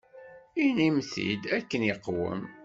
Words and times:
Inim-t-id 0.63 1.43
akken 1.57 1.87
iqwem. 1.93 2.41